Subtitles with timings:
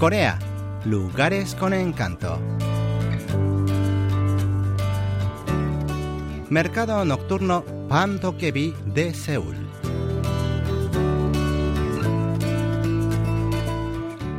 [0.00, 0.38] Corea,
[0.86, 2.40] lugares con encanto.
[6.48, 9.56] Mercado nocturno Pantokebi de Seúl.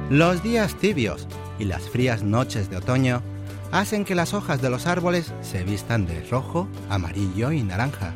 [0.09, 1.27] Los días tibios
[1.59, 3.21] y las frías noches de otoño
[3.71, 8.15] hacen que las hojas de los árboles se vistan de rojo, amarillo y naranja.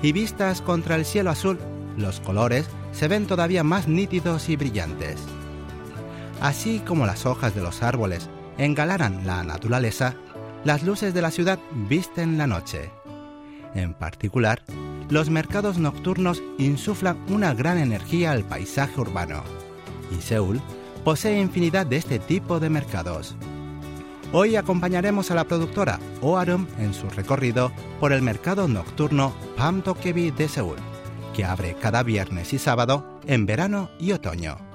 [0.00, 1.58] Y vistas contra el cielo azul,
[1.98, 5.20] los colores se ven todavía más nítidos y brillantes.
[6.40, 8.28] Así como las hojas de los árboles
[8.58, 10.14] engalaran la naturaleza,
[10.64, 12.90] las luces de la ciudad visten la noche.
[13.74, 14.62] En particular,
[15.08, 19.42] los mercados nocturnos insuflan una gran energía al paisaje urbano,
[20.16, 20.60] y Seúl
[21.04, 23.36] posee infinidad de este tipo de mercados.
[24.32, 30.48] Hoy acompañaremos a la productora Oarum en su recorrido por el mercado nocturno Pamtokebi de
[30.48, 30.76] Seúl,
[31.34, 34.67] que abre cada viernes y sábado en verano y otoño.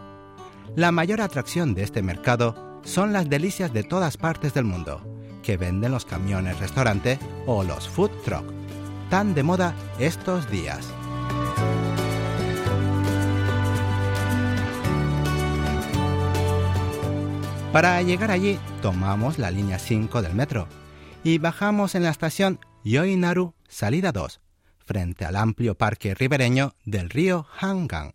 [0.76, 5.02] La mayor atracción de este mercado son las delicias de todas partes del mundo,
[5.44, 8.46] que venden los camiones restaurante o los food truck,
[9.10, 10.88] tan de moda estos días.
[17.72, 20.68] Para llegar allí, tomamos la línea 5 del metro
[21.24, 24.42] y bajamos en la estación Yoinaru, salida 2,
[24.86, 28.12] frente al amplio parque ribereño del río Hangang.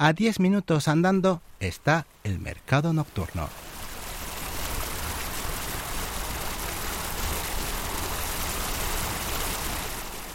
[0.00, 3.48] A 10 minutos andando está el mercado nocturno.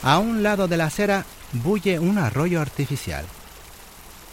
[0.02, 3.26] A un lado de la acera bulle un arroyo artificial.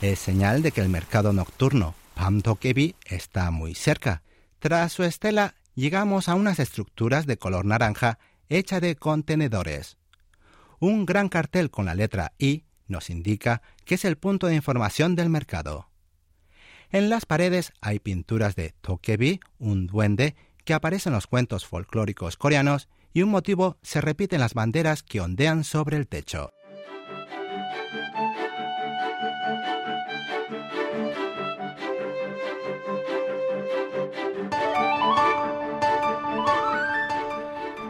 [0.03, 4.23] Es señal de que el mercado nocturno Pamtokebi está muy cerca.
[4.59, 9.97] Tras su estela llegamos a unas estructuras de color naranja hecha de contenedores.
[10.81, 15.17] Un gran cartel con la letra I nos indica que es el punto de información
[15.17, 15.89] del mercado.
[16.91, 20.35] En las paredes hay pinturas de Tokebi, un duende
[20.65, 25.03] que aparece en los cuentos folclóricos coreanos, y un motivo se repite en las banderas
[25.03, 26.53] que ondean sobre el techo.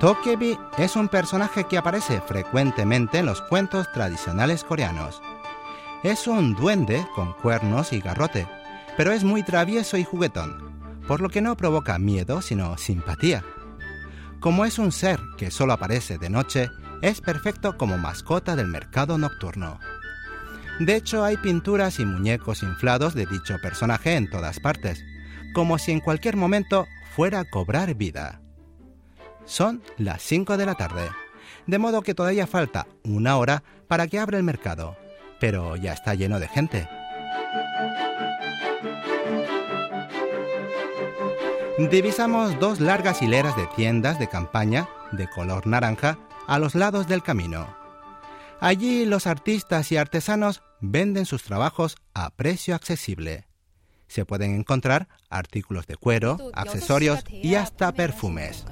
[0.01, 5.21] Tokebi es un personaje que aparece frecuentemente en los cuentos tradicionales coreanos.
[6.03, 8.49] Es un duende con cuernos y garrote,
[8.97, 13.45] pero es muy travieso y juguetón, por lo que no provoca miedo sino simpatía.
[14.41, 16.71] Como es un ser que solo aparece de noche,
[17.03, 19.81] es perfecto como mascota del mercado nocturno.
[20.79, 25.05] De hecho, hay pinturas y muñecos inflados de dicho personaje en todas partes,
[25.53, 28.40] como si en cualquier momento fuera a cobrar vida.
[29.45, 31.11] Son las 5 de la tarde,
[31.67, 34.97] de modo que todavía falta una hora para que abra el mercado,
[35.41, 36.89] pero ya está lleno de gente.
[41.91, 47.23] Divisamos dos largas hileras de tiendas de campaña de color naranja a los lados del
[47.23, 47.75] camino.
[48.61, 53.50] Allí los artistas y artesanos venden sus trabajos a precio accesible
[54.11, 58.67] se pueden encontrar artículos de cuero, accesorios y hasta perfumes.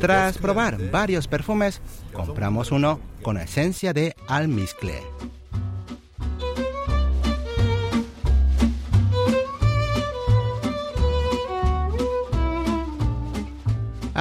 [0.00, 1.80] Tras probar varios perfumes,
[2.12, 5.02] compramos uno con esencia de almizcle.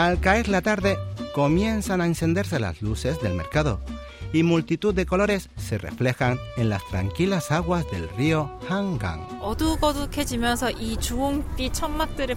[0.05, 0.99] Al caer la tarde,
[1.33, 3.79] comienzan a encenderse las luces del mercado
[4.35, 9.25] y multitud de colores se reflejan en las tranquilas aguas del río Hangang.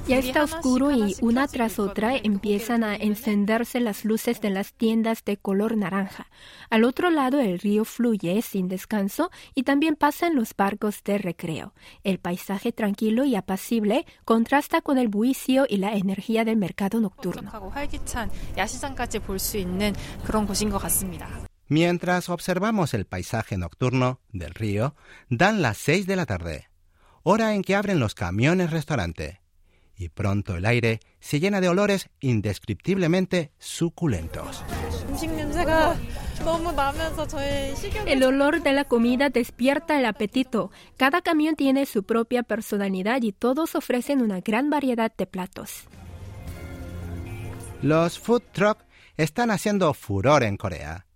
[0.07, 5.25] Ya está oscuro y una tras otra empiezan a encenderse las luces de las tiendas
[5.25, 6.29] de color naranja.
[6.71, 11.75] Al otro lado el río fluye sin descanso y también pasan los barcos de recreo.
[12.05, 17.51] El paisaje tranquilo y apacible contrasta con el buicio y la energía del mercado nocturno.
[21.69, 24.94] Mientras observamos el paisaje nocturno del río,
[25.29, 26.70] dan las seis de la tarde,
[27.23, 29.43] hora en que abren los camiones restaurante,
[29.94, 34.65] y pronto el aire se llena de olores indescriptiblemente suculentos.
[38.06, 40.70] El olor de la comida despierta el apetito.
[40.97, 45.85] Cada camión tiene su propia personalidad y todos ofrecen una gran variedad de platos.
[47.82, 48.79] Los food truck
[49.17, 51.07] están haciendo furor en Corea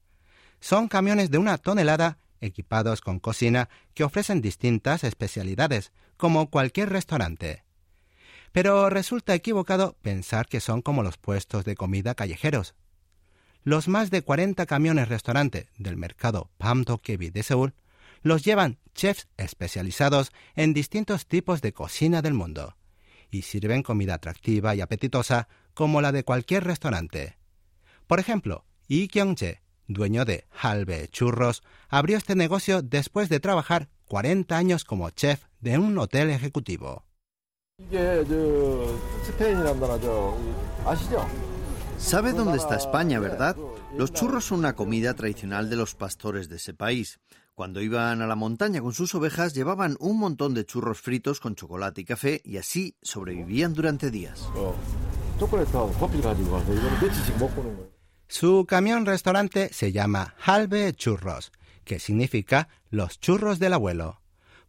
[0.62, 7.64] son camiones de una tonelada equipados con cocina que ofrecen distintas especialidades, como cualquier restaurante.
[8.53, 12.75] Pero resulta equivocado pensar que son como los puestos de comida callejeros.
[13.64, 17.75] Los más de 40 camiones restaurante del mercado Pam Dokkebi de Seúl
[18.23, 22.76] los llevan chefs especializados en distintos tipos de cocina del mundo
[23.31, 27.38] y sirven comida atractiva y apetitosa como la de cualquier restaurante.
[28.06, 34.56] Por ejemplo, Lee Kyung-jae, dueño de Halbe Churros, abrió este negocio después de trabajar 40
[34.56, 37.05] años como chef de un hotel ejecutivo.
[41.99, 43.56] ¿Sabe dónde está España, verdad?
[43.96, 47.20] Los churros son una comida tradicional de los pastores de ese país.
[47.55, 51.55] Cuando iban a la montaña con sus ovejas, llevaban un montón de churros fritos con
[51.55, 54.49] chocolate y café y así sobrevivían durante días.
[58.32, 61.52] Su camión restaurante se llama Halbe Churros,
[61.84, 64.23] que significa los churros del abuelo,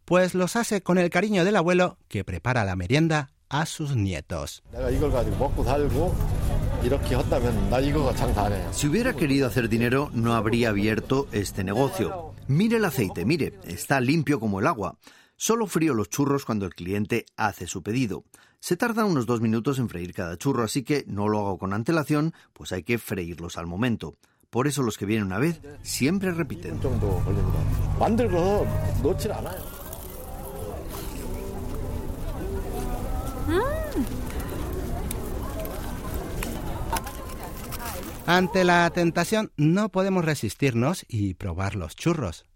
[0.04, 4.62] pues los hace con el cariño del abuelo que prepara la merienda a sus nietos.
[8.72, 12.34] Si hubiera querido hacer dinero, no habría abierto este negocio.
[12.46, 14.98] Mire el aceite, mire, está limpio como el agua.
[15.46, 18.24] Solo frío los churros cuando el cliente hace su pedido.
[18.60, 21.74] Se tarda unos dos minutos en freír cada churro, así que no lo hago con
[21.74, 24.16] antelación, pues hay que freírlos al momento.
[24.48, 26.80] Por eso los que vienen una vez siempre repiten.
[38.24, 42.46] Ante la tentación no podemos resistirnos y probar los churros.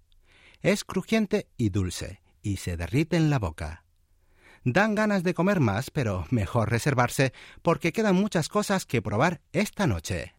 [0.62, 3.84] Es crujiente y dulce, y se derrite en la boca.
[4.64, 9.86] Dan ganas de comer más, pero mejor reservarse porque quedan muchas cosas que probar esta
[9.86, 10.34] noche.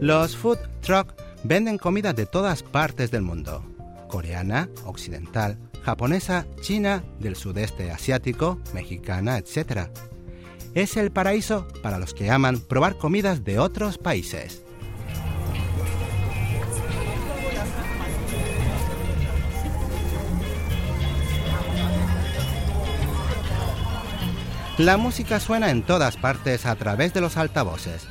[0.00, 1.14] Los food truck
[1.44, 3.64] venden comida de todas partes del mundo
[4.12, 9.88] coreana, occidental, japonesa, china, del sudeste asiático, mexicana, etc.
[10.74, 14.62] Es el paraíso para los que aman probar comidas de otros países.
[24.78, 28.08] La música suena en todas partes a través de los altavoces.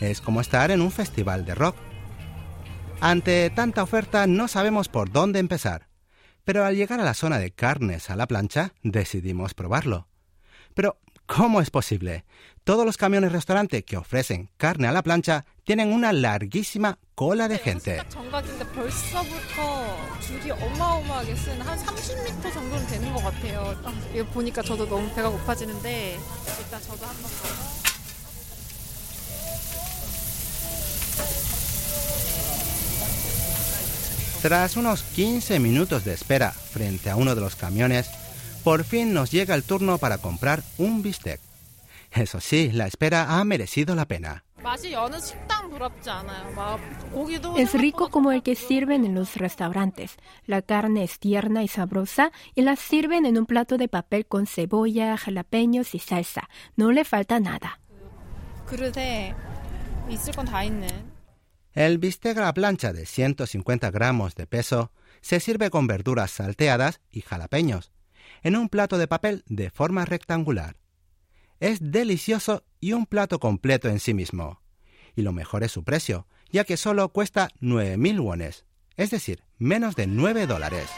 [0.00, 1.74] Es como estar en un festival de rock.
[3.00, 5.88] Ante tanta oferta no sabemos por dónde empezar,
[6.44, 10.06] pero al llegar a la zona de carnes a la plancha decidimos probarlo.
[10.74, 12.24] Pero, ¿cómo es posible?
[12.64, 17.58] Todos los camiones restaurante que ofrecen carne a la plancha tienen una larguísima cola de
[17.58, 18.02] gente.
[34.42, 38.08] Tras unos 15 minutos de espera frente a uno de los camiones,
[38.68, 41.40] por fin nos llega el turno para comprar un bistec.
[42.12, 44.44] Eso sí, la espera ha merecido la pena.
[47.56, 50.16] Es rico como el que sirven en los restaurantes.
[50.44, 54.46] La carne es tierna y sabrosa y la sirven en un plato de papel con
[54.46, 56.50] cebolla, jalapeños y salsa.
[56.76, 57.80] No le falta nada.
[61.72, 67.00] El bistec a la plancha de 150 gramos de peso se sirve con verduras salteadas
[67.10, 67.92] y jalapeños,
[68.42, 70.76] en un plato de papel de forma rectangular.
[71.60, 74.60] Es delicioso y un plato completo en sí mismo.
[75.16, 78.64] Y lo mejor es su precio, ya que solo cuesta 9.000 wones,
[78.96, 80.88] es decir, menos de 9 dólares.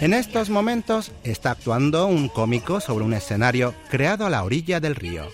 [0.00, 4.94] En estos momentos está actuando un cómico sobre un escenario creado a la orilla del
[4.94, 5.28] río.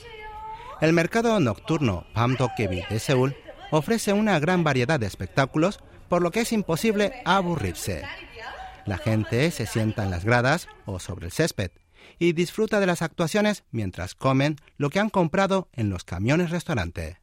[0.80, 3.34] El mercado nocturno Pam Dokkebi de Seúl
[3.70, 8.02] ofrece una gran variedad de espectáculos, por lo que es imposible aburrirse.
[8.84, 11.70] La gente se sienta en las gradas o sobre el césped
[12.18, 17.20] y disfruta de las actuaciones mientras comen lo que han comprado en los camiones restaurante.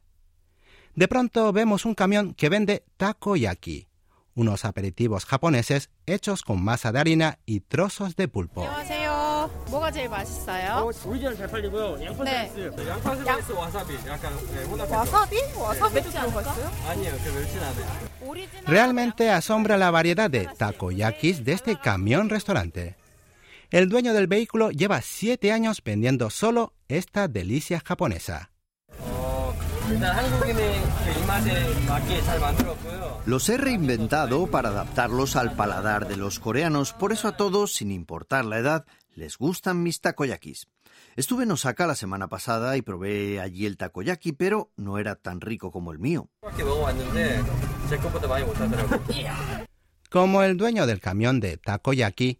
[0.94, 3.88] De pronto vemos un camión que vende takoyaki,
[4.34, 8.68] unos aperitivos japoneses hechos con masa de harina y trozos de pulpo.
[18.66, 22.96] Realmente asombra la variedad de takoyakis de este camión restaurante.
[23.70, 28.50] El dueño del vehículo lleva siete años vendiendo solo esta delicia japonesa.
[33.26, 37.90] Los he reinventado para adaptarlos al paladar de los coreanos, por eso a todos, sin
[37.90, 38.86] importar la edad,
[39.16, 40.66] les gustan mis takoyakis.
[41.16, 45.40] Estuve en Osaka la semana pasada y probé allí el takoyaki, pero no era tan
[45.40, 46.28] rico como el mío.
[50.10, 52.38] Como el dueño del camión de takoyaki,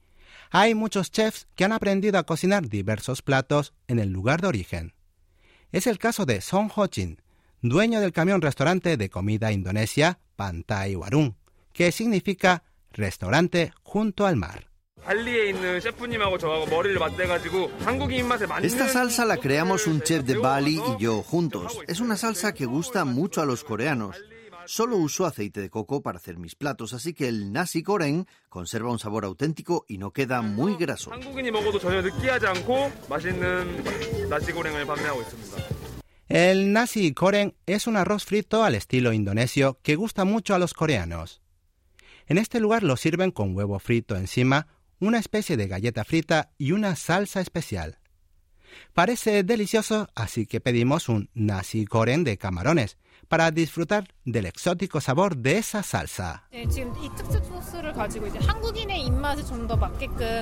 [0.51, 4.95] hay muchos chefs que han aprendido a cocinar diversos platos en el lugar de origen.
[5.73, 7.21] Es el caso de Song Ho-jin,
[7.61, 11.35] dueño del camión restaurante de comida indonesia Pantai Warung,
[11.73, 12.63] que significa
[12.93, 14.74] restaurante junto al mar.
[18.63, 21.79] Esta salsa la creamos un chef de Bali y yo juntos.
[21.87, 24.17] Es una salsa que gusta mucho a los coreanos.
[24.67, 28.91] Solo uso aceite de coco para hacer mis platos, así que el nasi goreng conserva
[28.91, 31.11] un sabor auténtico y no queda muy graso.
[36.29, 40.73] El nasi goreng es un arroz frito al estilo indonesio que gusta mucho a los
[40.73, 41.43] coreanos.
[42.27, 44.67] En este lugar lo sirven con huevo frito encima,
[45.05, 47.99] una especie de galleta frita y una salsa especial.
[48.93, 52.97] Parece delicioso, así que pedimos un nasi goreng de camarones
[53.29, 56.45] para disfrutar del exótico sabor de esa salsa.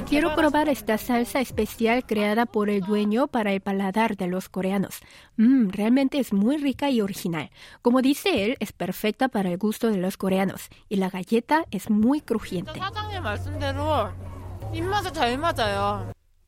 [0.09, 5.01] Quiero probar esta salsa especial creada por el dueño para el paladar de los coreanos.
[5.37, 7.51] Mm, realmente es muy rica y original.
[7.83, 11.89] Como dice él, es perfecta para el gusto de los coreanos y la galleta es
[11.89, 12.73] muy crujiente.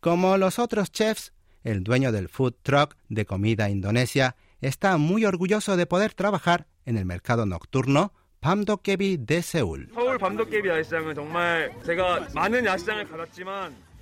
[0.01, 5.77] Como los otros chefs, el dueño del food truck de comida indonesia está muy orgulloso
[5.77, 9.91] de poder trabajar en el mercado nocturno Pamdokkebi de Seúl.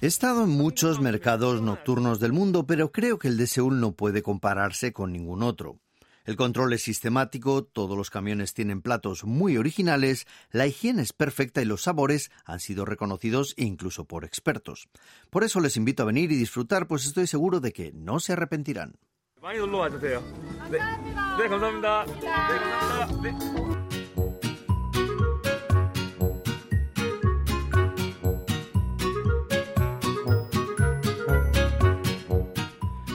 [0.00, 3.92] He estado en muchos mercados nocturnos del mundo, pero creo que el de Seúl no
[3.92, 5.78] puede compararse con ningún otro.
[6.24, 11.60] El control es sistemático, todos los camiones tienen platos muy originales, la higiene es perfecta
[11.62, 14.88] y los sabores han sido reconocidos incluso por expertos.
[15.30, 18.34] Por eso les invito a venir y disfrutar, pues estoy seguro de que no se
[18.34, 18.96] arrepentirán.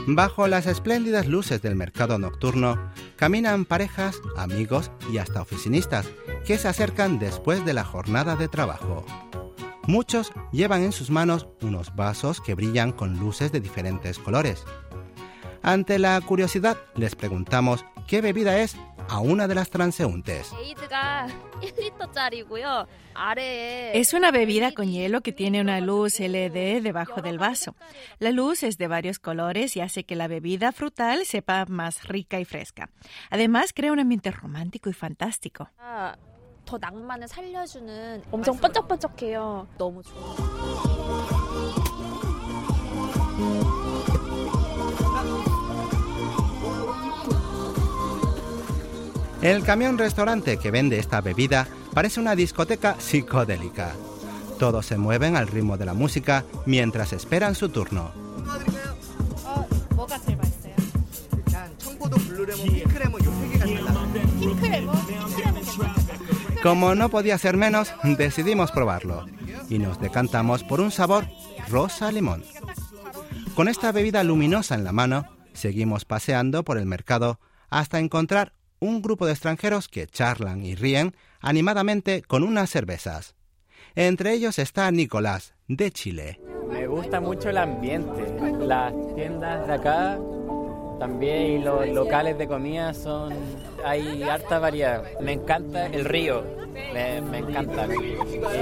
[0.09, 6.07] Bajo las espléndidas luces del mercado nocturno, caminan parejas, amigos y hasta oficinistas
[6.45, 9.05] que se acercan después de la jornada de trabajo.
[9.87, 14.63] Muchos llevan en sus manos unos vasos que brillan con luces de diferentes colores.
[15.63, 18.77] Ante la curiosidad, les preguntamos qué bebida es
[19.09, 20.51] a una de las transeúntes.
[23.93, 27.75] Es una bebida con hielo que tiene una luz LED debajo del vaso.
[28.19, 32.39] La luz es de varios colores y hace que la bebida frutal sepa más rica
[32.39, 32.89] y fresca.
[33.29, 35.69] Además, crea un ambiente romántico y fantástico.
[49.41, 53.93] El camión restaurante que vende esta bebida parece una discoteca psicodélica.
[54.57, 58.11] Todos se mueven al ritmo de la música mientras esperan su turno.
[66.63, 69.25] Como no podía ser menos, decidimos probarlo
[69.69, 71.27] y nos decantamos por un sabor
[71.69, 72.43] rosa limón.
[73.55, 77.39] Con esta bebida luminosa en la mano, seguimos paseando por el mercado
[77.69, 83.35] hasta encontrar un grupo de extranjeros que charlan y ríen animadamente con unas cervezas.
[83.95, 86.39] Entre ellos está Nicolás, de Chile.
[86.69, 88.23] Me gusta mucho el ambiente.
[88.59, 90.19] Las tiendas de acá
[90.99, 93.33] también y los locales de comida son...
[93.85, 95.03] Hay harta variedad.
[95.21, 96.43] Me encanta el río.
[96.93, 97.87] Me, encanta.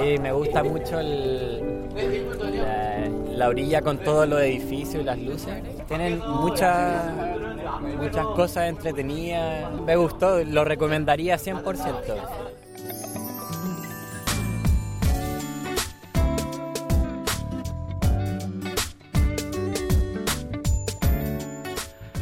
[0.04, 5.62] Y me gusta mucho la, la orilla con todos los edificios y las luces.
[5.88, 7.35] Tienen muchas
[7.80, 9.72] muchas cosas entretenidas.
[9.82, 12.56] Me gustó, lo recomendaría 100%.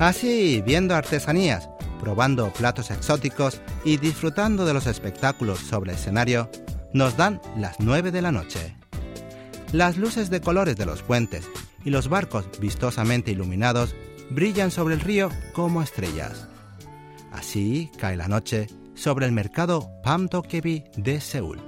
[0.00, 1.68] Así, viendo artesanías,
[2.00, 6.50] probando platos exóticos y disfrutando de los espectáculos sobre el escenario,
[6.92, 8.76] nos dan las 9 de la noche.
[9.72, 11.48] Las luces de colores de los puentes
[11.84, 13.94] y los barcos vistosamente iluminados
[14.30, 16.48] brillan sobre el río como estrellas.
[17.32, 21.60] Así cae la noche sobre el mercado Pamdokebi de Seúl.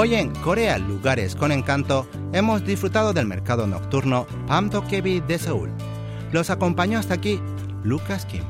[0.00, 5.72] Hoy en Corea Lugares con Encanto hemos disfrutado del mercado nocturno Pam Tokebi de Seúl.
[6.30, 7.40] Los acompañó hasta aquí
[7.82, 8.44] Lucas Kim.